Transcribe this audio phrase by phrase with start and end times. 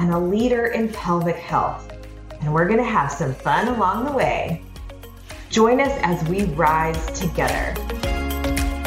[0.00, 1.92] and a leader in pelvic health.
[2.40, 4.62] And we're going to have some fun along the way.
[5.50, 7.74] Join us as we rise together.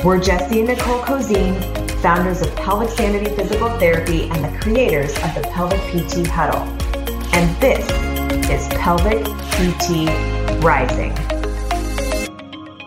[0.04, 1.62] We're Jesse and Nicole Cozine,
[2.02, 6.64] founders of Pelvic Sanity Physical Therapy and the creators of the Pelvic PT Huddle.
[7.34, 7.88] And this
[8.50, 10.10] is Pelvic PT
[10.64, 11.33] Rising.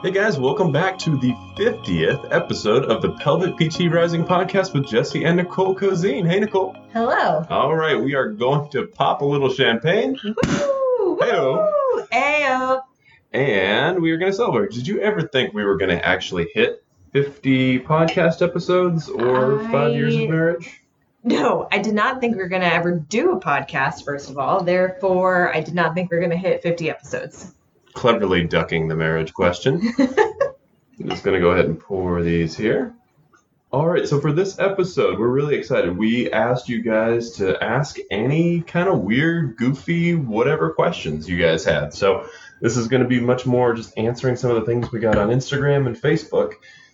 [0.02, 4.86] Hey guys, welcome back to the 50th episode of the Pelvic PT Rising podcast with
[4.86, 6.28] Jesse and Nicole Cozine.
[6.28, 6.76] Hey Nicole.
[6.92, 7.44] Hello.
[7.50, 10.16] All right, we are going to pop a little champagne.
[10.22, 11.16] Woo!
[11.18, 11.72] Heyo.
[12.12, 12.82] Ayo.
[13.32, 14.70] And we are going to celebrate.
[14.70, 19.94] Did you ever think we were going to actually hit 50 podcast episodes or five
[19.94, 20.82] years of marriage?
[21.24, 24.38] No, I did not think we were going to ever do a podcast, first of
[24.38, 24.62] all.
[24.62, 27.52] Therefore, I did not think we were going to hit 50 episodes.
[27.96, 29.80] Cleverly ducking the marriage question.
[29.98, 32.94] I'm just going to go ahead and pour these here.
[33.72, 35.96] All right, so for this episode, we're really excited.
[35.96, 41.64] We asked you guys to ask any kind of weird, goofy, whatever questions you guys
[41.64, 41.94] had.
[41.94, 42.28] So
[42.60, 45.16] this is going to be much more just answering some of the things we got
[45.16, 46.52] on Instagram and Facebook.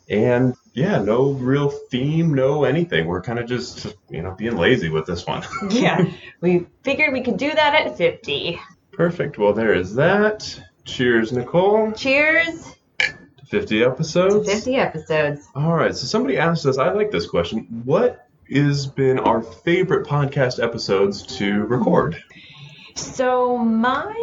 [0.09, 3.07] And yeah, no real theme, no anything.
[3.07, 5.45] We're kind of just, you know, being lazy with this one.
[5.71, 6.05] yeah,
[6.41, 8.61] we figured we could do that at 50.
[8.93, 9.37] Perfect.
[9.37, 10.63] Well, there is that.
[10.85, 11.93] Cheers, Nicole.
[11.93, 14.51] Cheers to 50 to episodes.
[14.51, 15.49] 50 episodes.
[15.55, 15.95] All right.
[15.95, 17.83] So somebody asked us, I like this question.
[17.85, 22.23] What has been our favorite podcast episodes to record?
[22.95, 24.15] So mine,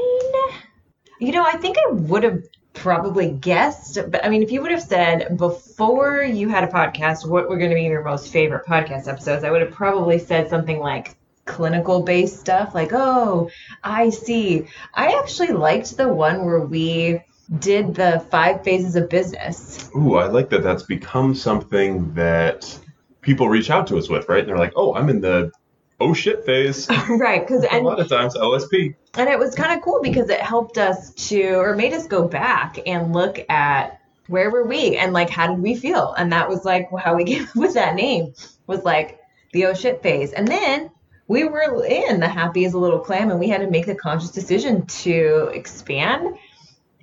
[1.20, 2.44] you know, I think I would have
[2.74, 7.28] probably guessed, but I mean, if you would have said before you had a podcast,
[7.28, 10.50] what were going to be your most favorite podcast episodes, I would have probably said
[10.50, 11.16] something like
[11.50, 13.50] clinical based stuff, like, oh,
[13.84, 14.68] I see.
[14.94, 17.22] I actually liked the one where we
[17.60, 19.90] did the five phases of business.
[19.96, 22.78] Ooh, I like that that's become something that
[23.22, 24.40] people reach out to us with, right?
[24.40, 25.52] And they're like, oh, I'm in the
[26.00, 26.88] oh shit phase.
[27.10, 27.46] right.
[27.46, 28.96] Because, A lot of times, OSP.
[29.16, 32.28] and it was kind of cool because it helped us to or made us go
[32.28, 36.48] back and look at where were we and like how did we feel and that
[36.48, 38.32] was like how we came up with that name
[38.68, 39.20] was like
[39.54, 40.92] the oh shit phase and then
[41.30, 43.96] we were in the happy as a little clam and we had to make the
[43.96, 46.36] conscious decision to expand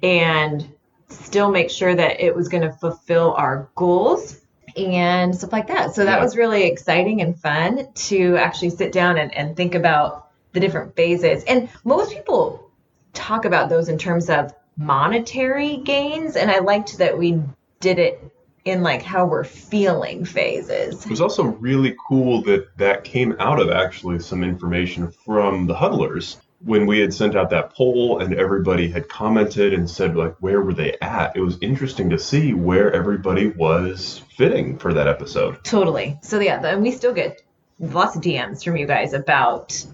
[0.02, 0.68] and
[1.08, 4.40] still make sure that it was going to fulfill our goals
[4.76, 6.24] and stuff like that so that Yeah.
[6.24, 10.96] was really exciting and fun to actually sit down and, and think about the different
[10.96, 11.44] phases.
[11.44, 12.68] And most people
[13.14, 16.34] talk about those in terms of monetary gains.
[16.34, 17.40] And I liked that we
[17.78, 18.22] did it
[18.66, 21.04] in like how we're feeling phases.
[21.04, 25.74] It was also really cool that that came out of actually some information from the
[25.74, 30.34] huddlers when we had sent out that poll and everybody had commented and said like
[30.40, 35.06] where were they at it was interesting to see where everybody was fitting for that
[35.06, 36.18] episode Totally.
[36.22, 37.42] So yeah, and we still get
[37.78, 39.84] lots of DMs from you guys about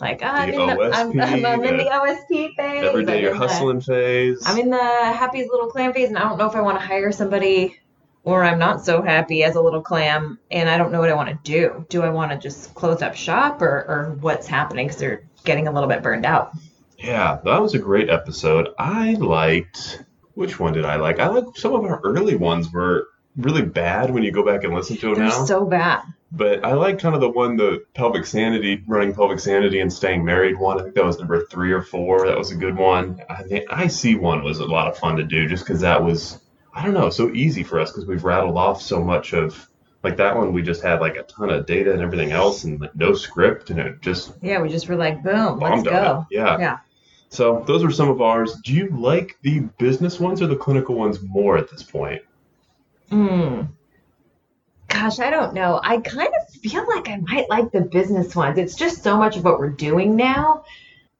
[0.00, 2.84] like I'm, The in the, I'm, OSP, I'm in the OSP phase.
[2.84, 6.08] every day I'm you're in the- hustling phase I'm in the happy little clam phase,
[6.08, 7.78] and I don't know if I want to hire somebody
[8.24, 11.14] or I'm not so happy as a little clam, and I don't know what I
[11.14, 11.84] want to do.
[11.88, 14.86] Do I want to just close up shop, or, or what's happening?
[14.86, 16.52] Because they're getting a little bit burned out.
[16.98, 21.56] yeah that was a great episode i liked which one did i like i like
[21.56, 25.06] some of our early ones were really bad when you go back and listen to
[25.06, 26.02] them They're now so bad.
[26.30, 30.24] But I like kind of the one, the pelvic sanity, running pelvic sanity and staying
[30.24, 30.78] married one.
[30.78, 32.26] I think that was number three or four.
[32.26, 33.20] That was a good one.
[33.28, 36.38] I think IC one was a lot of fun to do just because that was,
[36.74, 39.68] I don't know, so easy for us because we've rattled off so much of,
[40.02, 42.80] like that one, we just had like a ton of data and everything else and
[42.80, 46.26] like no script and it just Yeah, we just were like, boom, let's go.
[46.30, 46.34] it.
[46.36, 46.58] Yeah.
[46.58, 46.78] Yeah.
[47.28, 48.54] So those were some of ours.
[48.64, 52.22] Do you like the business ones or the clinical ones more at this point?
[53.10, 53.62] Hmm.
[54.88, 55.80] Gosh, I don't know.
[55.82, 58.58] I kind of feel like I might like the business ones.
[58.58, 60.64] It's just so much of what we're doing now.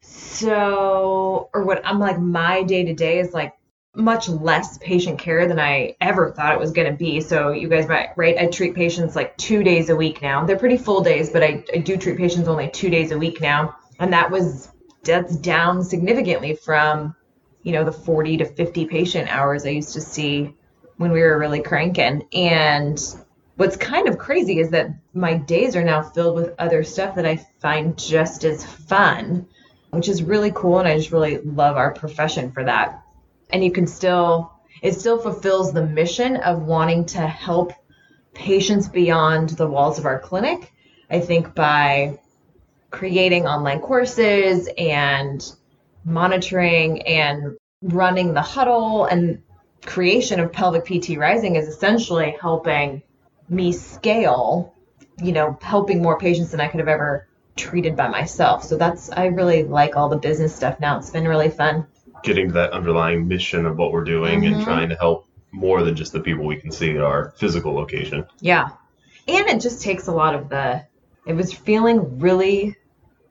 [0.00, 3.54] So, or what I'm like, my day to day is like
[3.94, 7.20] much less patient care than I ever thought it was going to be.
[7.20, 8.38] So, you guys might, right?
[8.38, 10.44] I treat patients like two days a week now.
[10.44, 13.40] They're pretty full days, but I, I do treat patients only two days a week
[13.40, 13.76] now.
[13.98, 14.70] And that was,
[15.04, 17.14] that's down significantly from,
[17.62, 20.54] you know, the 40 to 50 patient hours I used to see
[20.96, 22.26] when we were really cranking.
[22.32, 22.98] And
[23.56, 27.26] what's kind of crazy is that my days are now filled with other stuff that
[27.26, 29.46] I find just as fun,
[29.90, 30.78] which is really cool.
[30.78, 33.01] And I just really love our profession for that.
[33.52, 37.72] And you can still, it still fulfills the mission of wanting to help
[38.34, 40.72] patients beyond the walls of our clinic.
[41.10, 42.18] I think by
[42.90, 45.44] creating online courses and
[46.04, 49.42] monitoring and running the huddle and
[49.84, 53.02] creation of pelvic PT rising is essentially helping
[53.48, 54.74] me scale,
[55.22, 58.64] you know, helping more patients than I could have ever treated by myself.
[58.64, 60.98] So that's I really like all the business stuff now.
[60.98, 61.86] It's been really fun.
[62.22, 64.54] Getting to that underlying mission of what we're doing Mhm.
[64.54, 67.74] and trying to help more than just the people we can see at our physical
[67.74, 68.24] location.
[68.40, 68.68] Yeah.
[69.28, 70.82] And it just takes a lot of the
[71.26, 72.76] it was feeling really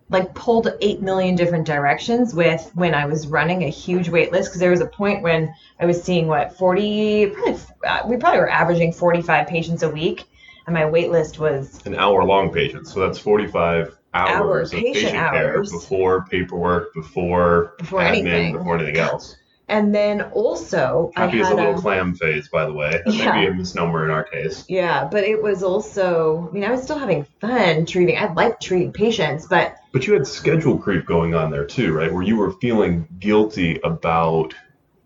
[0.10, 4.50] like pulled 8 million different directions with when I was running a huge wait list
[4.50, 8.40] because there was a point when I was seeing what 40 probably uh, we probably
[8.40, 10.26] were averaging 45 patients a week
[10.68, 12.88] and my wait list was An hour long patient.
[12.88, 15.72] So that's 45 hours of patient hours.
[15.72, 18.58] before paperwork, before, Before admin, anything.
[18.58, 19.38] before anything else.
[19.70, 23.02] and then also Happy I is a little a, clam phase, by the way.
[23.06, 23.34] That Yeah.
[23.36, 24.66] may be a misnomer in our case.
[24.68, 28.60] yeah, but it was also I mean I was still having fun treating I like
[28.60, 32.12] treating patients but But you had schedule creep going on there too, right?
[32.14, 34.54] Where you were feeling guilty about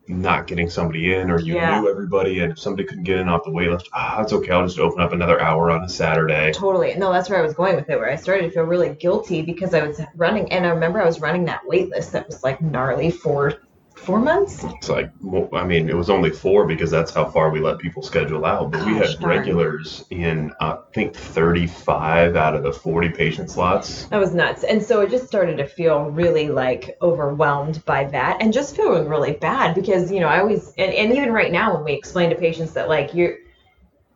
[0.07, 1.79] not getting somebody in, or you Yeah.
[1.79, 4.51] knew everybody, and if somebody couldn't get in off the wait list, ah, it's okay.
[4.51, 6.51] I'll just open up another hour on a Saturday.
[6.51, 6.95] Totally.
[6.95, 9.41] No, that's where I was going with it, where I started to feel really guilty
[9.41, 12.43] because I was running, and I remember I was running that wait list that was
[12.43, 13.53] like gnarly for
[14.05, 14.63] four months.
[14.63, 17.79] It's like, well, I mean, it was only four because that's how far we let
[17.79, 18.71] people schedule out.
[18.71, 19.37] But we had darn.
[19.37, 24.05] regulars in, I think, 35 out of the 40 patient slots.
[24.05, 24.63] That was nuts.
[24.63, 29.09] And so it just started to feel really like overwhelmed by that and just feeling
[29.09, 32.29] really bad because, you know, I always, and, and even right now when we explain
[32.29, 33.37] to patients that like you're,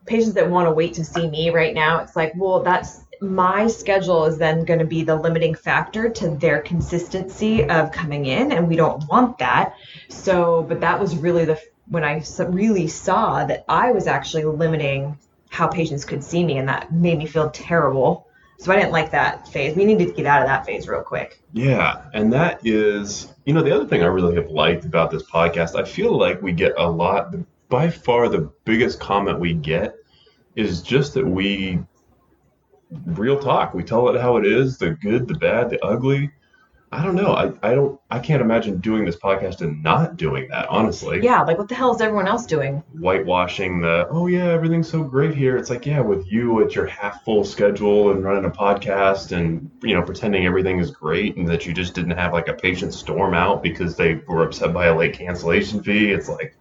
[0.06, 3.68] patients that want to wait to see me right now, it's like, well, that's my
[3.68, 8.52] schedule is then going to be the limiting factor to their consistency of coming in,
[8.52, 9.76] and we don't want that.
[10.10, 15.18] So, but that was really the when i really saw that I was actually limiting
[15.50, 18.28] how patients could see me, and that made me feel terrible.
[18.60, 19.76] So I didn't like that phase.
[19.76, 21.42] We needed to get out of that phase real quick.
[21.54, 25.24] Yeah, and that is, you know, the other thing I really have liked about this
[25.24, 27.34] podcast, I feel like we get a lot,
[27.70, 29.96] by far the biggest comment we get
[30.56, 31.80] is just that we,
[33.06, 36.32] real talk, we tell it how it is, the good, the bad, the ugly.
[36.92, 37.34] I don't know.
[37.34, 41.22] I, I don't, I can't imagine doing this podcast and not doing that, honestly.
[41.22, 42.84] Yeah, like what the hell is everyone else doing?
[42.98, 45.56] Whitewashing the, oh yeah, everything's so great here.
[45.56, 49.70] It's like, yeah, with you at your half full schedule and running a podcast and,
[49.84, 52.96] you know, pretending everything is great and that you just didn't have like a patient
[52.96, 56.12] storm out because they were upset by a late cancellation fee.
[56.12, 56.56] It's like,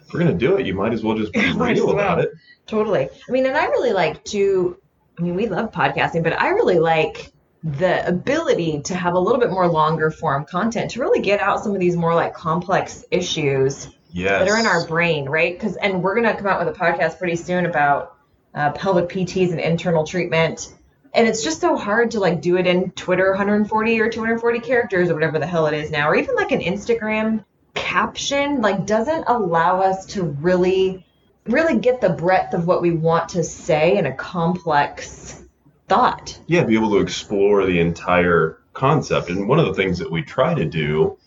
[0.00, 2.26] if we're going to do it, you might as well just be real about well.
[2.26, 2.32] it.
[2.66, 3.10] Totally.
[3.28, 4.78] I mean, and I really like to,
[5.18, 7.32] I mean, we love podcasting, but I really like
[7.64, 11.62] the ability to have a little bit more longer form content to really get out
[11.62, 14.40] some of these more like complex issues Yes.
[14.40, 15.52] that are in our brain, right?
[15.58, 18.16] Because, and we're going to come out with a podcast pretty soon about
[18.54, 20.74] uh, pelvic PTs and internal treatment.
[21.14, 25.10] And it's just so hard to like do it in Twitter 140 or 240 characters
[25.10, 27.44] or whatever the hell it is now, or even like an Instagram
[27.74, 31.04] caption, like doesn't allow us to really,
[31.48, 35.44] really get the breadth of what we want to say in a complex
[35.88, 36.38] thought.
[36.46, 39.30] yeah, be able to explore the entire concept.
[39.30, 41.18] And one of the things that we try to do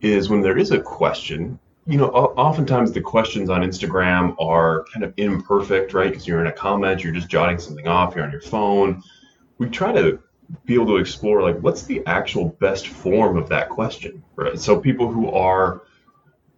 [0.00, 5.04] is when there is a question, you know, oftentimes the questions on Instagram are kind
[5.04, 6.10] of imperfect, right?
[6.10, 9.02] Because you're in a comment, you're just jotting something off, you're on your phone.
[9.58, 10.20] We try to
[10.64, 14.58] be able to explore like what's the actual best form of that question, right?
[14.58, 15.82] So people who are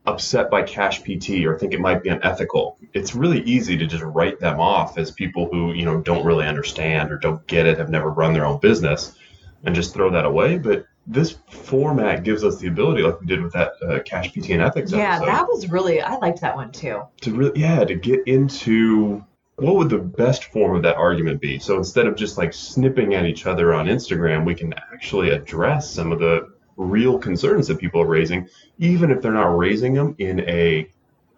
[0.07, 4.03] upset by cash PT or think it might be unethical, it's really easy to just
[4.03, 7.79] write them off as people who, you know, don't really understand or don't get it,
[7.79, 9.17] have never run their own business
[9.65, 10.59] and just throw that away.
[10.59, 14.51] But this format gives us the ability, like we did with that uh, cash PT
[14.51, 17.03] and ethics Yeah, episode, that was really, I liked that one too.
[17.23, 19.25] to really, yeah, to get into
[19.57, 21.59] what would the best form of that argument be.
[21.59, 25.91] So instead of just like snipping at each other on Instagram, we can actually address
[25.91, 30.15] some of the real concerns that people are raising, even if they're not raising them
[30.19, 30.89] in a,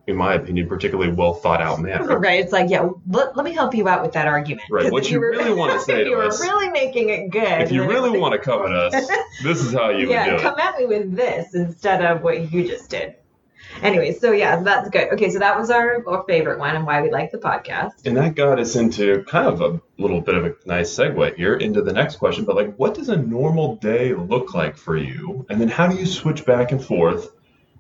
[0.07, 2.19] in my opinion, particularly well thought out manner.
[2.19, 2.41] Right.
[2.41, 4.69] It's like, yeah, let, let me help you out with that argument.
[4.71, 4.91] Right.
[4.93, 7.31] what if you were- really wanna say if to you us- were really making it
[7.31, 7.61] good.
[7.63, 9.09] If you really it- want to come at us,
[9.43, 10.57] this is how you yeah, would do come it.
[10.57, 13.17] Come at me with this instead of what you just did.
[13.83, 15.13] Anyway, so yeah, that's good.
[15.13, 17.93] Okay, so that was our, our favorite one and why we like the podcast.
[18.05, 21.55] And that got us into kind of a little bit of a nice segue here
[21.55, 22.45] into the next question.
[22.45, 25.47] But like, what does a normal day look like for you?
[25.51, 27.33] And then how do you switch back and forth?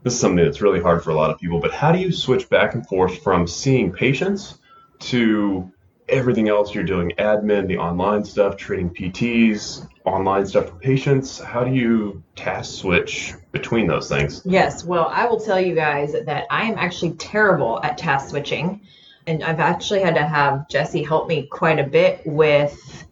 [0.02, 2.12] This is something that's really hard for a lot of people, but how do you
[2.12, 4.58] switch back and forth from seeing patients
[4.98, 5.72] to
[6.08, 11.38] everything else you're doing admin, the online stuff, treating PTs, online stuff for patients.
[11.38, 14.42] How do you task switch between those things?
[14.44, 18.82] Yes, well, I will tell you guys that I am actually terrible at task switching.
[19.26, 23.06] And I've actually had to have Jesse help me quite a bit with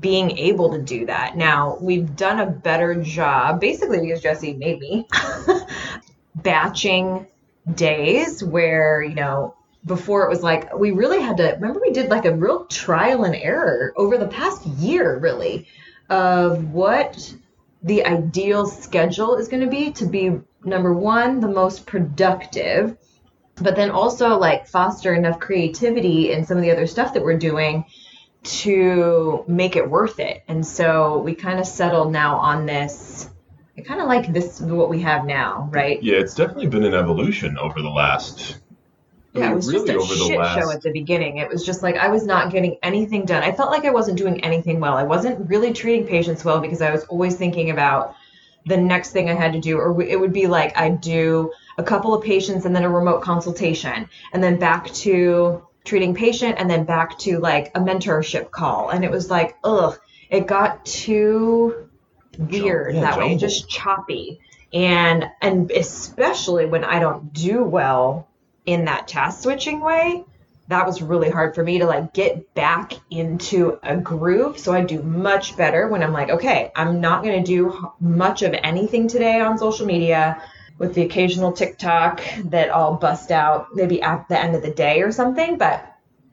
[0.00, 1.36] being able to do that.
[1.36, 5.08] Now, we've done a better job, basically because Jesse made me,
[6.34, 7.26] batching
[7.74, 12.10] days where, you know, before it was like we really had to remember we did
[12.10, 15.66] like a real trial and error over the past year really
[16.10, 17.34] of what
[17.82, 22.96] the ideal schedule is going to be to be number one the most productive
[23.54, 27.38] but then also like foster enough creativity in some of the other stuff that we're
[27.38, 27.84] doing
[28.42, 33.30] to make it worth it and so we kind of settled now on this
[33.78, 36.94] i kind of like this what we have now right Yeah, it's definitely been an
[36.94, 38.58] evolution over the last.
[39.34, 40.54] I Yeah, mean, it was really just a over the shit last.
[40.54, 41.38] show at the beginning.
[41.38, 43.42] It was just like I was not getting anything done.
[43.42, 44.94] I felt like I wasn't doing anything well.
[44.96, 48.14] I wasn't really treating patients well because I was always thinking about
[48.66, 51.82] the next thing I had to do, or it would be like I'd do a
[51.82, 56.68] couple of patients and then a remote consultation, and then back to treating patient, and
[56.68, 61.88] then back to like a mentorship call, and it was like, ugh, it got too
[62.38, 64.40] weird yeah, that way, just choppy,
[64.72, 68.28] and and especially when I don't do well
[68.66, 70.24] in that task switching way
[70.70, 74.58] that was really hard for me to like get back into a groove.
[74.58, 78.42] So i do much better when i'm like okay i'm not going to do much
[78.42, 80.40] of anything today on social media
[80.78, 85.02] with the occasional tiktok that i'll bust out maybe at the end of the day
[85.02, 85.58] or something.
[85.58, 85.84] But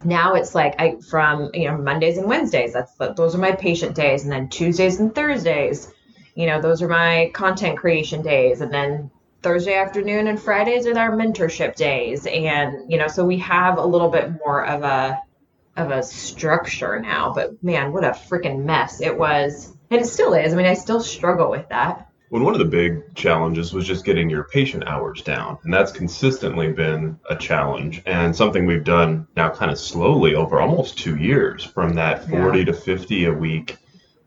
[0.04, 3.54] now it's like i from you know mondays and wednesdays that's the, those are my
[3.54, 4.24] patient days.
[4.24, 5.92] And then tuesdays and thursdays
[6.36, 8.62] you know those are my content creation days.
[8.62, 9.10] And then
[9.42, 12.26] Thursday afternoon and Fridays are our mentorship days.
[12.26, 15.20] And, you know, so we have a little bit more of a
[15.78, 17.34] of a structure now.
[17.34, 19.74] But man, what a freaking mess it was.
[19.90, 20.54] And it still is.
[20.54, 22.08] I mean, I still struggle with that.
[22.30, 25.94] Well, one of the big challenges was just getting your patient hours down, and that's
[25.94, 31.16] consistently been a challenge and something we've done now kind of slowly over almost two
[31.16, 33.78] years from that 40 to 50 a week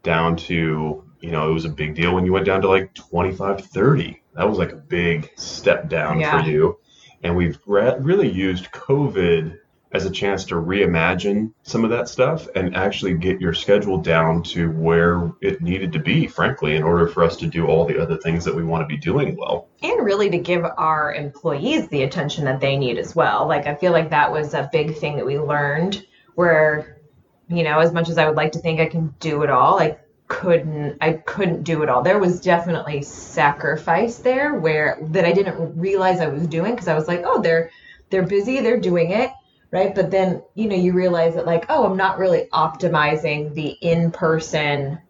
[0.02, 2.94] down to, you know, it was a big deal when you went down to like
[2.94, 4.19] 25 30.
[4.34, 6.42] That was like a big step down Yeah.
[6.42, 6.78] for you.
[7.22, 9.58] And we've re- really used COVID
[9.92, 14.40] as a chance to reimagine some of that stuff and actually get your schedule down
[14.40, 18.00] to where it needed to be, frankly, in order for us to do all the
[18.00, 19.66] other things that we want to be doing well.
[19.82, 23.48] And really to give our employees the attention that they need as well.
[23.48, 26.06] Like, I feel like that was a big thing that we learned
[26.36, 27.00] where,
[27.48, 29.80] you know, as much as I would like to think I can do it all,
[29.80, 29.98] I
[30.30, 32.02] couldn't I couldn't do it all.
[32.02, 36.94] There was definitely sacrifice there where that I didn't realize I was doing because I
[36.94, 37.70] was like, oh, they're
[38.10, 39.32] they're busy, they're doing it,
[39.72, 39.92] right?
[39.92, 45.00] But then, you know, you realize that like, oh, I'm not really optimizing the in-person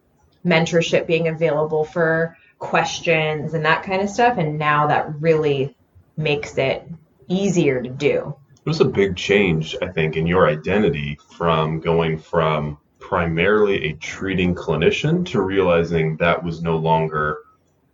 [0.44, 5.76] mentorship being available for questions and that kind of stuff and now that really
[6.16, 6.88] makes it
[7.28, 8.34] easier to do.
[8.54, 12.78] It was a big change, I think, in your identity from going from
[13.10, 17.38] primarily a treating clinician to realizing that was no longer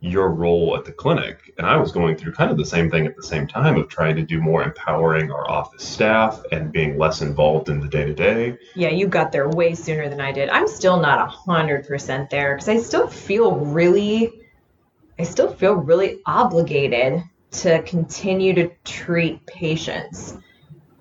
[0.00, 1.54] your role at the clinic.
[1.56, 3.88] And I was going through kind of the same thing at the same time of
[3.88, 8.04] trying to do more empowering our office staff and being less involved in the day
[8.04, 8.58] to day.
[8.75, 10.50] Yeah, you got there way sooner than I did.
[10.50, 14.30] I'm still not a hundred percent there because I still feel really,
[15.18, 20.37] I still feel really obligated to continue to treat patients.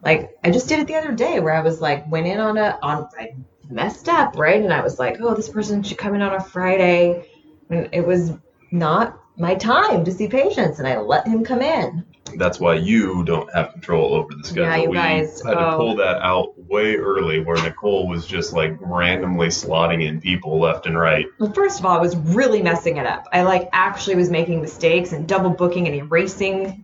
[0.01, 2.57] Like I just did it the other day where I was like went in on
[2.57, 3.35] a on I
[3.69, 6.43] messed up right, and I was like, oh, this person should come in on a
[6.43, 7.27] Friday,
[7.69, 8.33] and it was
[8.71, 12.05] not my time to see patients, and I let him come in.
[12.37, 14.63] That's why you don't have control over the schedule.
[14.63, 15.77] Yeah, you we guys, had to oh.
[15.77, 20.85] pull that out way early where Nicole was just like randomly slotting in people left
[20.85, 21.27] and right.
[21.39, 23.27] Well, first of all, I was really messing it up.
[23.31, 26.83] I like actually was making mistakes and double booking and erasing.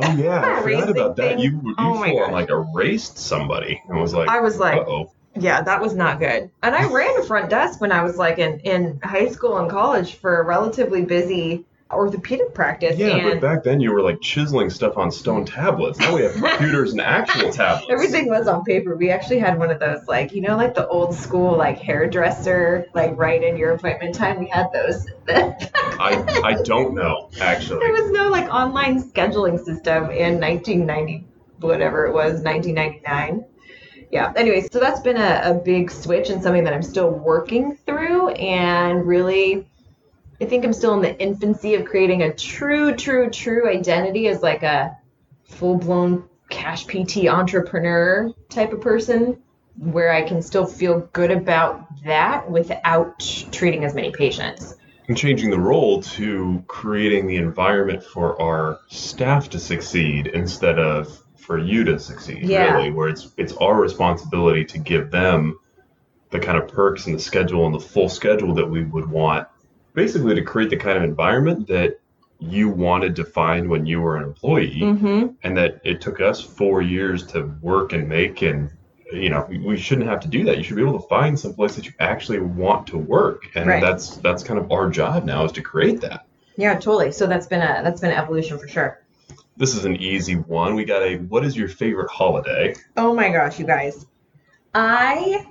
[0.00, 1.36] Oh yeah, I forgot about that.
[1.36, 1.38] thing.
[1.40, 4.78] You you Oh my full on like erased somebody and was like, I was like,
[4.78, 5.10] oh.
[5.36, 6.50] Yeah, that was not good.
[6.62, 9.70] And I ran a front desk when I was like in, in high school and
[9.70, 12.98] college for a relatively busy orthopedic practice.
[12.98, 15.98] Yeah, but back then you were like chiseling stuff on stone tablets.
[15.98, 17.86] Now we have computers and actual tablets.
[17.90, 18.94] everything was on paper.
[18.96, 22.86] We actually had one of those, like, you know, like the old school, like hairdresser,
[22.94, 24.38] like right in your appointment time.
[24.38, 25.06] We had those.
[25.28, 27.80] I I don't know actually.
[27.80, 31.26] There was no like online scheduling system in 1990,
[31.60, 33.44] whatever it was, 1999.
[34.10, 34.32] Yeah.
[34.36, 38.30] Anyway, so that's been a, a big switch and something that I'm still working through.
[38.30, 39.66] And really,
[40.40, 44.42] I think I'm still in the infancy of creating a true, true, true identity as
[44.42, 44.96] like a
[45.44, 49.42] full blown cash PT entrepreneur type of person.
[49.76, 53.20] where I can still feel good about that without
[53.52, 54.74] treating as many patients.
[55.06, 61.22] And changing the role to creating the environment for our staff to succeed instead of
[61.48, 62.74] for you to succeed, Yeah.
[62.74, 65.58] really, where it's it's our responsibility to give them
[66.30, 69.48] the kind of perks and the schedule and the full schedule that we would want,
[69.94, 72.00] basically to create the kind of environment that
[72.38, 75.26] you wanted to find when you were an employee Mm-hmm.
[75.42, 78.70] and that it took us four years to work and make and
[79.10, 81.54] you know we, shouldn't have to do that you should be able to find some
[81.54, 83.82] place that you actually want to work and Right.
[83.82, 86.20] that's that's kind of our job now is to create that
[86.58, 87.10] Yeah, totally.
[87.10, 89.00] So that's been a that's been an evolution for sure.
[89.58, 93.28] This is an easy one we got a what is your favorite holiday Oh my
[93.30, 94.06] gosh, you guys.
[94.74, 95.46] I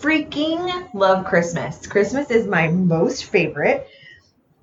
[0.00, 1.86] freaking love Christmas.
[1.86, 3.88] Christmas is my most favorite.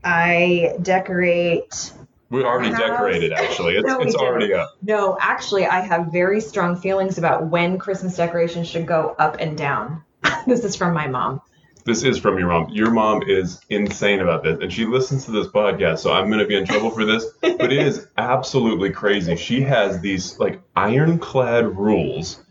[0.03, 1.94] I decorate.
[2.29, 6.75] we already decorated actually it's, No, it's already up No, actually, I have very strong
[6.75, 10.03] feelings about when Christmas decorations should go up and down.
[10.46, 11.41] this is from my mom.
[11.89, 15.31] This is from your mom your mom is insane about this and she listens to
[15.31, 17.25] this podcast so i'm going to be in trouble for this
[17.60, 19.36] but it is absolutely crazy.
[19.36, 22.43] She has these like ironclad rules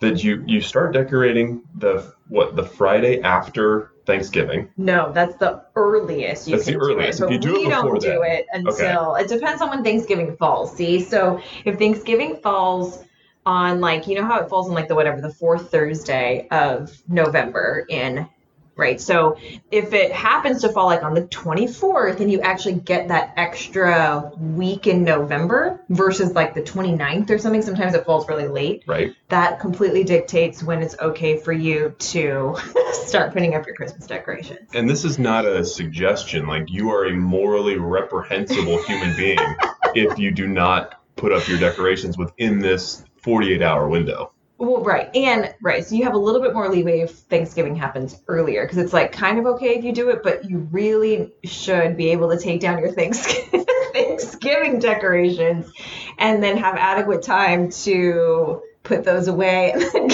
[0.00, 4.70] that you you start decorating the what the friday after thanksgiving.
[4.76, 7.08] No, that's the earliest you That's the can do it.
[7.08, 10.36] If you do it we don't before do it until it depends on when Thanksgiving
[10.36, 10.76] falls.
[10.76, 13.02] See, so if Thanksgiving falls
[13.44, 16.96] on like you know how it falls on like the whatever the fourth Thursday of
[17.08, 18.28] November in
[18.76, 19.00] right.
[19.00, 19.38] So
[19.70, 24.32] if it happens to fall like on the 24th and you actually get that extra
[24.38, 29.14] week in November versus like the 29th or something, sometimes it falls really late right
[29.28, 32.56] that completely dictates when it's okay for you to
[32.92, 34.68] start putting up your Christmas decorations.
[34.74, 39.38] and this is not a suggestion like you are a morally reprehensible human being
[39.94, 45.14] if you do not put up your decorations within this 48 hour window Well, right.
[45.14, 45.84] And, right.
[45.84, 49.12] So you have a little bit more leeway if Thanksgiving happens earlier because it's like
[49.12, 52.60] kind of okay if you do it, but you really should be able to take
[52.60, 55.70] down your Thanksgiving, Thanksgiving decorations
[56.18, 60.10] and then have adequate time to put those away and then,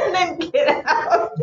[0.00, 0.79] and then get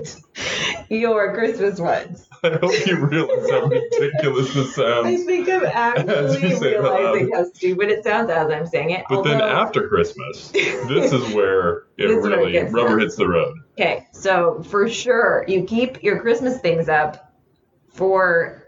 [0.90, 2.28] your Christmas ones.
[2.44, 5.08] i hope you realize how ridiculous this sounds.
[5.08, 8.92] I think I'm actually say it out realizing how stupid it sounds as I'm saying
[8.92, 9.06] it.
[9.10, 13.16] But then after Christmas, this is where it This is where it really rubber hits
[13.16, 13.58] the road.
[13.74, 17.34] Okay, so for sure, you keep your Christmas things up
[17.90, 18.64] for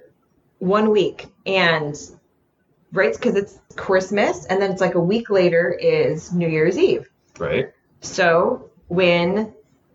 [0.58, 1.96] one week, and
[2.92, 7.08] right, because it's Christmas, and then it's like a week later is New Year's Eve.
[7.38, 7.72] Right?
[8.02, 9.54] So when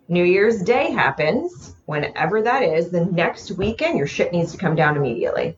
[0.08, 4.74] New Year's Day happens, whenever that is, the next weekend, your shit needs to come
[4.74, 5.56] down immediately.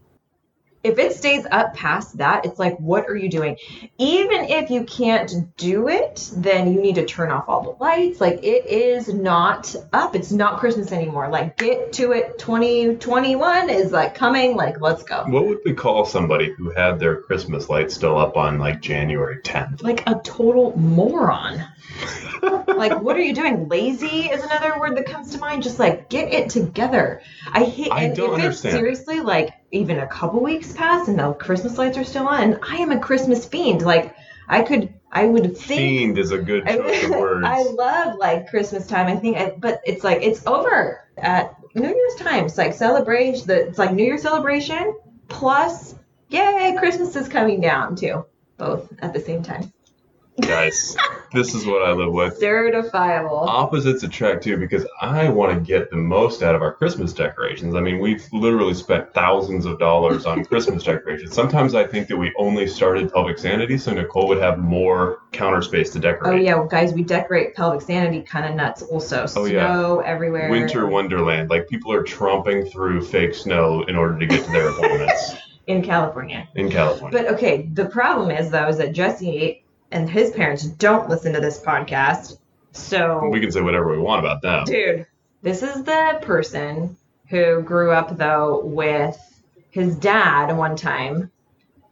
[0.86, 3.56] If it stays up past that, it's like, what are you doing?
[3.98, 8.20] Even if you can't do it, then you need to turn off all the lights.
[8.20, 10.14] Like, it is not up.
[10.14, 11.28] It's not Christmas anymore.
[11.28, 12.38] Like, get to it.
[12.38, 14.54] 2021 is like coming.
[14.54, 15.24] Like, let's go.
[15.26, 19.42] What would we call somebody who had their Christmas lights still up on like January
[19.42, 19.82] 10th?
[19.82, 21.64] Like a total moron.
[22.42, 23.68] like, what are you doing?
[23.68, 25.64] Lazy is another word that comes to mind.
[25.64, 27.22] Just like get it together.
[27.50, 27.90] I hate.
[27.90, 28.76] I and don't if understand.
[28.76, 32.42] It's seriously, like even a couple weeks pass and the Christmas lights are still on,
[32.42, 33.82] and I am a Christmas fiend.
[33.82, 34.14] Like
[34.48, 35.78] I could, I would think.
[35.78, 37.46] Fiend is a good choice of I, words.
[37.46, 39.06] I love like Christmas time.
[39.06, 42.46] I think, I, but it's like it's over at New Year's time.
[42.46, 43.46] It's like celebration.
[43.46, 44.96] The, it's like New Year celebration
[45.28, 45.94] plus,
[46.28, 48.24] yay, Christmas is coming down too.
[48.56, 49.72] Both at the same time.
[50.42, 50.94] Guys,
[51.32, 52.38] this is what I live with.
[52.40, 53.46] Certifiable.
[53.48, 57.74] Opposites attract too because I want to get the most out of our Christmas decorations.
[57.74, 61.32] I mean, we've literally spent thousands of dollars on Christmas decorations.
[61.34, 65.62] Sometimes I think that we only started Pelvic Sanity so Nicole would have more counter
[65.62, 66.42] space to Oh decorate.
[66.42, 68.82] yeah, well, guys, we decorate pelvic sanity kind of nuts.
[68.82, 70.02] Also, snow Oh, yeah.
[70.04, 70.50] everywhere.
[70.50, 71.48] Winter Wonderland.
[71.48, 75.34] Like people are tromping through fake snow in order to get to their appointments
[75.66, 76.46] in California.
[76.54, 77.18] in California.
[77.22, 81.40] But okay, the problem is though is that Jesse and his parents don't listen to
[81.40, 82.38] this podcast.
[82.72, 84.64] So, we can say whatever we want about them.
[84.64, 85.06] dude,
[85.42, 86.96] this is the person
[87.28, 89.18] who grew up though with
[89.70, 91.30] his dad one time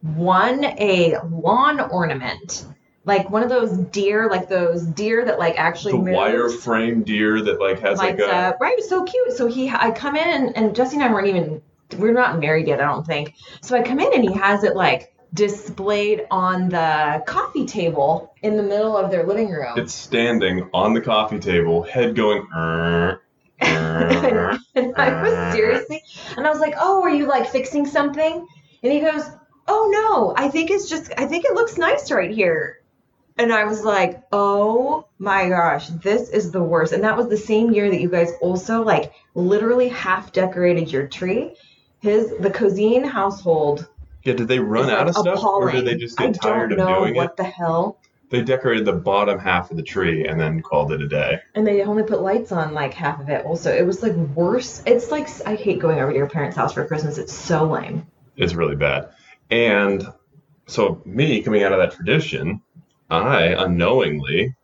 [0.03, 2.67] won a lawn ornament.
[3.07, 7.61] Like one of those deer, like those deer that like actually The wireframe deer that
[7.61, 8.61] like has like a up.
[8.61, 9.33] Right, so cute.
[9.33, 11.63] So he, I come in and, and Jesse and I weren't even,
[11.99, 13.35] we're not married yet, I don't think.
[13.61, 18.57] So I come in and he has it like displayed on the coffee table in
[18.57, 19.75] the middle of their living room.
[19.77, 23.21] it's standing on the coffee table, head going "Er,
[23.63, 26.03] er." and I was seriously,
[26.37, 28.47] and I was like, "Oh, are you like fixing something?"
[28.83, 29.25] And he goes,
[29.67, 32.81] "Oh no, I think it's just, I think it looks nice right here."
[33.37, 36.93] And I was like, oh my gosh, this is the worst.
[36.93, 41.09] And that was the same year that you guys also like literally half decorated your
[41.09, 41.57] tree.
[41.99, 43.89] His the Cozine household
[44.25, 46.81] Yeah, did they run out of stuff, or did they just I get tired don't
[46.81, 47.37] of doing what it?
[47.37, 47.99] the hell.
[48.31, 51.41] They decorated the bottom half of the tree and then called it a day.
[51.55, 53.45] And they only put lights on like half of it.
[53.45, 54.83] Also, it was like worse.
[54.87, 57.19] It's like I hate going over to your parents' house for Christmas.
[57.19, 58.07] It's so lame.
[58.37, 59.11] It's really bad.
[59.51, 60.07] And
[60.67, 62.63] so me coming out of that tradition,
[63.11, 64.57] I unknowingly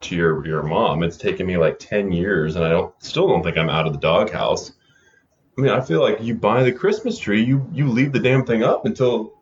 [0.00, 3.42] to your your mom, it's taken me like ten years, and I don't still don't
[3.42, 4.72] think I'm out of the doghouse.
[5.56, 8.44] I mean, I feel like you buy the Christmas tree, you you leave the damn
[8.44, 9.34] thing up until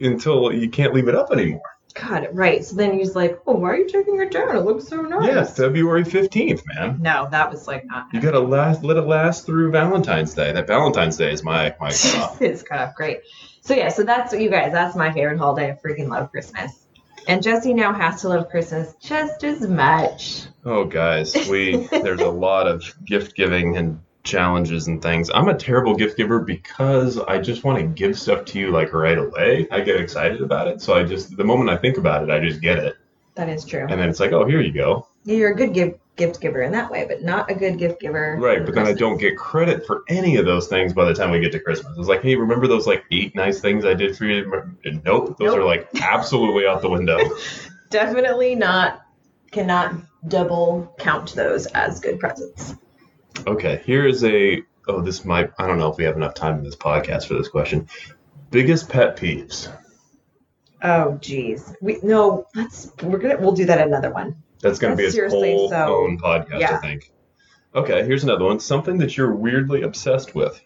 [0.00, 1.62] until you can't leave it up anymore.
[1.94, 2.62] God, right.
[2.64, 4.54] So then he's like, "Oh, why are you taking it down?
[4.54, 6.98] It looks so nice." Yeah, February fifteenth, man.
[7.00, 8.08] No, that was like not.
[8.12, 10.52] You gotta last let it last through Valentine's Day.
[10.52, 12.40] That Valentine's Day is my my cutoff.
[12.42, 13.20] it's great.
[13.62, 14.72] So yeah, so that's what you guys.
[14.72, 15.70] That's my favorite holiday.
[15.70, 16.86] I freaking love Christmas.
[17.28, 20.44] And Jesse now has to love Christmas just as much.
[20.64, 25.30] Oh, guys, we there's a lot of gift giving and challenges and things.
[25.32, 28.92] I'm a terrible gift giver because I just want to give stuff to you like
[28.92, 29.66] right away.
[29.70, 32.38] I get excited about it, so I just the moment I think about it, I
[32.40, 32.96] just get it,
[33.36, 33.86] That is true.
[33.88, 35.06] and then it's like, oh, here you go.
[35.24, 38.36] You're a good gift gift giver in that way, but not a good gift giver.
[38.40, 41.30] Right, but then I don't get credit for any of those things by the time
[41.30, 41.96] we get to Christmas.
[41.98, 44.50] It's like, hey, remember those like eight nice things I did for you?
[44.86, 45.58] And nope, those Nope.
[45.58, 47.18] are like absolutely out the window.
[47.90, 49.02] Definitely not.
[49.52, 49.94] Cannot
[50.28, 52.74] double count those as good presents.
[53.46, 54.62] Okay, here is a.
[54.88, 55.50] Oh, this might.
[55.58, 57.88] I don't know if we have enough time in this podcast for this question.
[58.50, 59.72] Biggest pet peeves.
[60.82, 61.74] Oh, geez.
[61.80, 62.46] We no.
[62.54, 62.92] Let's.
[63.02, 63.38] We're gonna.
[63.38, 64.42] We'll do that another one.
[64.60, 67.12] That's going to be That's its seriously whole so- own podcast, I think.
[67.74, 68.58] Okay, here's another one.
[68.58, 70.60] Something that you're weirdly obsessed with.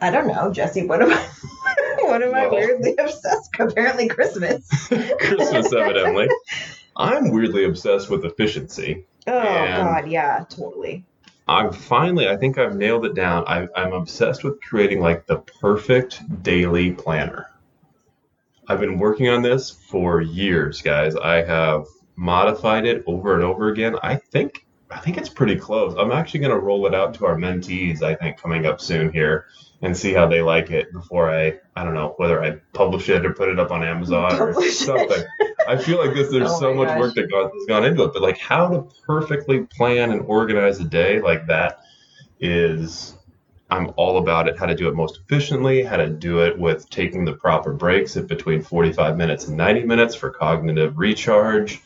[0.00, 0.86] I don't know, Jesse.
[0.86, 1.28] What am I?
[2.00, 3.50] what am I weirdly obsessed?
[3.58, 4.68] Apparently, Christmas.
[4.88, 6.28] Christmas, evidently.
[6.96, 9.06] I'm weirdly obsessed with efficiency.
[9.26, 11.04] Oh God, yeah, totally.
[11.48, 13.44] I'm finally, I think I've nailed it down.
[13.46, 17.46] I, I'm obsessed with creating like the perfect daily planner.
[18.68, 21.14] I've been working on this for years, guys.
[21.14, 23.96] I have modified it over and over again.
[24.02, 25.94] I think I think it's pretty close.
[25.98, 28.02] I'm actually going to roll it out to our mentees.
[28.02, 29.46] I think coming up soon here
[29.82, 33.24] and see how they like it before I I don't know whether I publish it
[33.24, 34.86] or put it up on Amazon or Publish it.
[34.86, 35.24] something.
[35.68, 36.30] I feel like this.
[36.30, 36.98] There's Oh so much gosh.
[37.00, 40.84] work that has gone into it, but like how to perfectly plan and organize a
[40.84, 41.80] day like that
[42.40, 43.14] is.
[43.68, 44.56] I'm all about it.
[44.56, 45.82] How to do it most efficiently.
[45.82, 49.82] How to do it with taking the proper breaks at between 45 minutes and 90
[49.84, 51.82] minutes for cognitive recharge.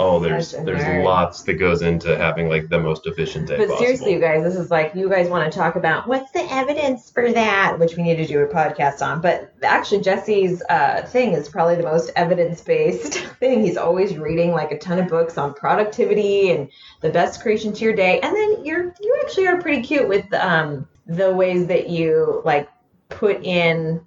[0.00, 1.04] Oh, there's there's nerd.
[1.04, 3.78] lots that goes into having like the most efficient day But possible.
[3.84, 7.10] seriously, you guys, this is like you guys want to talk about what's the evidence
[7.10, 9.20] for that, which we need to do a podcast on.
[9.20, 13.64] But actually, Jesse's uh, thing is probably the most evidence based thing.
[13.64, 17.84] He's always reading like a ton of books on productivity and the best creation to
[17.84, 18.20] your day.
[18.20, 22.68] And then you're you actually are pretty cute with um, the ways that you like
[23.08, 24.00] put in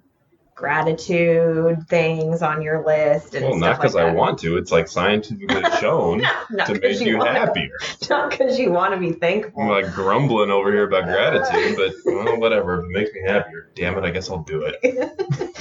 [0.54, 4.56] gratitude things on your list and well, not because like I want to.
[4.56, 6.22] It's like scientifically shown
[6.66, 7.78] to make you wanna- happier.
[8.10, 9.62] Not because you want to be thankful.
[9.62, 12.80] I'm like grumbling over here about gratitude, but well, whatever.
[12.80, 15.56] If it makes me happier, damn it, I guess I'll do it.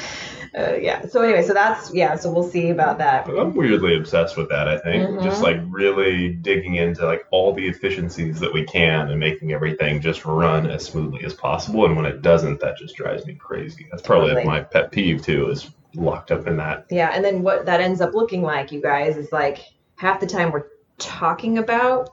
[0.58, 1.06] Uh, yeah.
[1.08, 2.16] So anyway, so that's yeah.
[2.16, 3.28] So we'll see about that.
[3.28, 4.68] I'm weirdly obsessed with that.
[4.68, 5.24] I think Mhm.
[5.24, 10.02] just like really digging into like all the efficiencies that we can and making everything
[10.02, 11.86] just run as smoothly as possible.
[11.86, 13.88] And when it doesn't, that just drives me crazy.
[13.90, 14.46] That's probably Totally.
[14.46, 15.50] my pet peeve too.
[15.50, 16.86] Is locked up in that.
[16.90, 19.60] Yeah, and then what that ends up looking like, you guys, is like
[19.96, 22.10] half the time we're talking about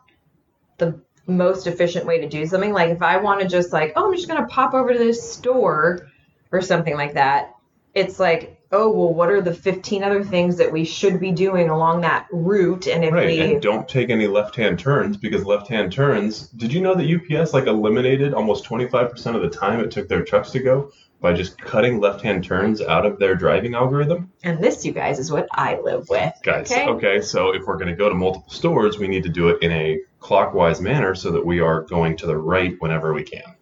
[0.78, 2.72] the most efficient way to do something.
[2.72, 5.32] Like if I want to just like, oh, I'm just gonna pop over to this
[5.32, 6.08] store
[6.52, 7.54] or something like that.
[7.98, 11.68] It's like, oh well, what are the 15 other things that we should be doing
[11.68, 12.86] along that route?
[12.86, 16.48] And if Right, we and don't take any left-hand turns because left-hand turns.
[16.48, 20.22] Did you know that UPS like eliminated almost 25% of the time it took their
[20.22, 24.30] trucks to go by just cutting left-hand turns out of their driving algorithm?
[24.44, 26.32] and this, you guys, is what I live with.
[26.44, 26.86] Guys, Okay.
[26.86, 29.60] okay, so if we're going to go to multiple stores, we need to do it
[29.60, 33.54] in a clockwise manner so that we are going to the right whenever we can.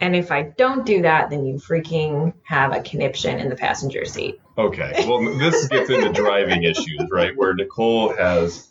[0.00, 4.04] And if I don't do that, then you freaking have a conniption in the passenger
[4.04, 4.40] seat.
[4.56, 7.36] Okay, well, this gets into driving issues, right?
[7.36, 8.68] Where Nicole has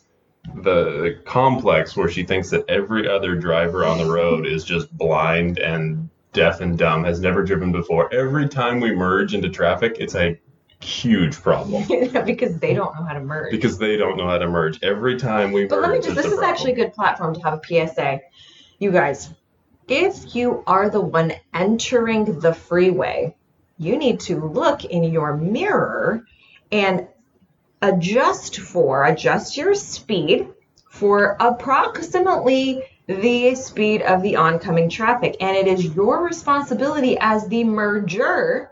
[0.62, 5.58] the complex where she thinks that every other driver on the road is just blind
[5.58, 8.12] and deaf and dumb, has never driven before.
[8.14, 10.38] Every time we merge into traffic, it's a
[10.80, 11.84] huge problem
[12.24, 13.50] because they don't know how to merge.
[13.50, 14.78] because they don't know how to merge.
[14.82, 16.50] Every time we But merge, let me just, this is problem.
[16.50, 18.20] actually a good platform to have a PSA.
[18.78, 19.30] You guys,
[19.88, 23.34] if you are the one entering the freeway,
[23.78, 26.24] you need to look in your mirror
[26.70, 27.08] and
[27.80, 30.48] adjust for, adjust your speed
[30.90, 35.36] for approximately the speed of the oncoming traffic.
[35.40, 38.70] And it is your responsibility as the merger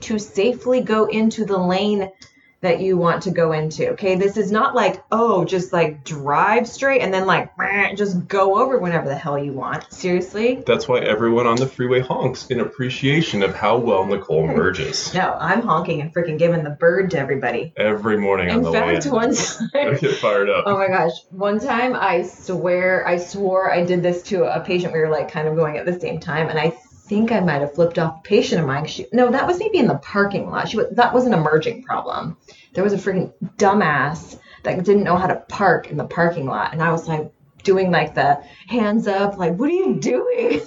[0.00, 2.10] to safely go into the lane
[2.60, 3.90] that you want to go into.
[3.90, 7.52] Okay, this is not like, oh, just like drive straight and then like
[7.96, 9.92] just go over whenever the hell you want.
[9.92, 10.62] Seriously?
[10.66, 14.56] That's why everyone on the freeway honks in appreciation of how well Nicole hmm.
[14.56, 15.14] merges.
[15.14, 17.72] No, I'm honking and freaking giving the bird to everybody.
[17.76, 19.12] Every morning on In the way fact, in.
[19.12, 19.68] one time.
[19.74, 20.64] I get fired up.
[20.66, 24.92] oh my gosh, one time I swear, I swore I did this to a patient.
[24.92, 26.76] We were like kind of going at the same time, and I
[27.08, 28.86] think I might have flipped off a patient of mine.
[28.86, 30.68] She, no, that was maybe in the parking lot.
[30.68, 32.36] She was, that was an emerging problem.
[32.74, 36.72] There was a freaking dumbass that didn't know how to park in the parking lot,
[36.72, 40.60] and I was like doing like the hands up, like, what are you doing?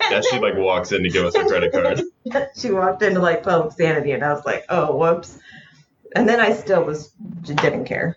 [0.00, 2.02] Yeah, she like walks in to give us her credit card.
[2.56, 5.38] she walked into like Pelvic Sanity, and I was like, oh, whoops.
[6.14, 7.08] And then I still was
[7.42, 8.16] didn't care.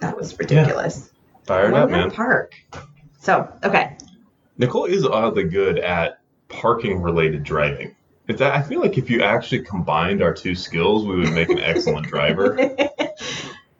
[0.00, 1.10] That was ridiculous.
[1.44, 2.10] Fired Why up, man.
[2.10, 2.54] Park.
[3.18, 3.96] So okay,
[4.58, 6.15] Nicole is oddly good at
[6.48, 7.94] parking related driving.
[8.28, 11.48] If that, I feel like if you actually combined our two skills, we would make
[11.48, 12.58] an excellent driver.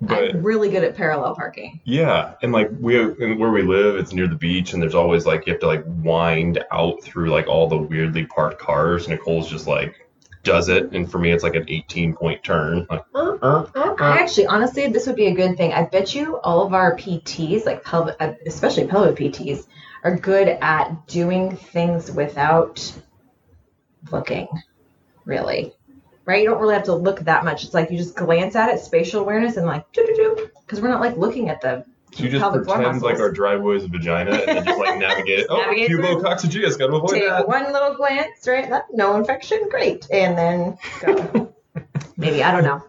[0.01, 1.81] But I'm really good at parallel parking.
[1.85, 5.25] yeah, and like we and where we live, it's near the beach, and there's always
[5.25, 9.09] like you have to like wind out through like all the weirdly parked cars.
[9.09, 10.07] Nicole's just like
[10.43, 12.87] does it, and for me, it's like an 18 point turn.
[12.91, 15.73] Like, "Er, er, er, I er." actually, honestly, this would be a good thing.
[15.73, 19.67] I bet you all of our PTs, like pelvic, uh, especially pelvic PTs,
[20.07, 22.93] are good at doing things without
[24.13, 24.47] looking.
[25.25, 25.73] Really,
[26.25, 26.43] right?
[26.45, 27.65] You don't really have to look that much.
[27.65, 30.81] It's like you just glance at it, spatial awareness, and like do do do, because
[30.81, 31.85] we're not like looking at the.
[32.15, 35.41] So you just pretend like our driveway is a vagina, and then just like navigate.
[35.41, 35.47] it.
[35.51, 37.49] Oh, Navigate pubococcygeus, gotta avoid Take that.
[37.49, 38.71] one little glance, right?
[38.71, 41.53] That, no infection, great, and then go.
[42.17, 42.81] Maybe I don't know.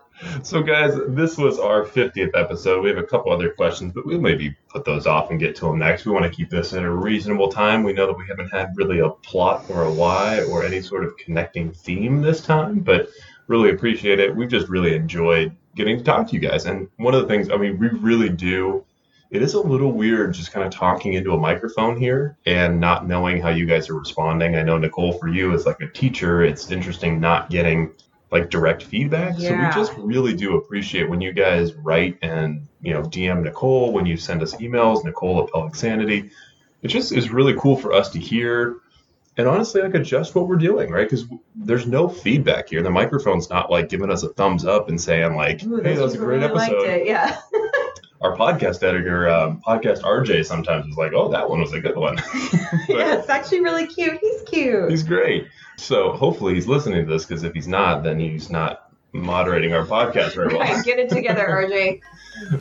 [0.42, 2.82] So, guys, this was our 50th episode.
[2.82, 5.66] We have a couple other questions, but we'll maybe put those off and get to
[5.66, 6.06] them next.
[6.06, 7.84] We want to keep this at a reasonable time.
[7.84, 11.04] We know that we haven't had really a plot or a why or any sort
[11.04, 13.10] of connecting theme this time, but
[13.48, 14.36] really appreciate it.
[14.36, 16.66] We've just really enjoyed getting to talk to you guys.
[16.66, 18.84] And one of the things, I mean, we really do.
[19.30, 23.08] It is a little weird just kind of talking into a microphone here and not
[23.08, 24.56] knowing how you guys are responding.
[24.56, 27.92] I know, Nicole, for you as like a teacher, it's interesting not getting
[28.32, 29.36] like direct feedback.
[29.38, 29.72] Yeah.
[29.72, 33.94] So we just really do appreciate when you guys write and you know DM Nicole
[33.94, 36.32] when you send us emails, Nicole at Pelvic Sanity.
[36.82, 38.78] It just is really cool for us to hear
[39.38, 41.08] and honestly like adjust what we're doing, right?
[41.08, 42.82] Because there's no feedback here.
[42.82, 46.04] The microphone's not like giving us a thumbs up and saying like, Ooh, "Hey, that
[46.04, 47.40] was a great really episode." Yeah.
[48.22, 51.96] Our podcast editor, um, podcast RJ, sometimes is like, "Oh, that one was a good
[51.96, 52.16] one."
[52.88, 54.18] But- yeah, it's actually really cute.
[54.22, 54.90] He's cute.
[54.90, 55.48] He's great.
[55.78, 59.86] So hopefully he's listening to this because if he's not, then he's not moderating our
[59.86, 60.60] podcast very well.
[60.60, 62.02] Right, get it together, RJ.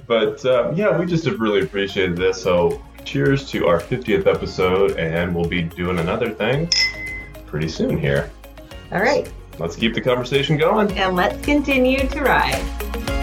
[0.06, 2.42] But um, yeah, we just have really appreciated this.
[2.42, 6.68] So cheers to our 50th episode, and we'll be doing another thing
[7.46, 8.30] pretty soon here.
[8.92, 10.92] All right, Let's keep the conversation going.
[10.98, 13.15] and let's continue to ride.